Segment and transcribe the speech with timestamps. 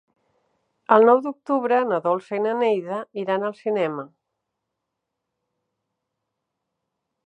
[0.95, 4.09] El nou d'octubre na Dolça i na Neida iran al cinema.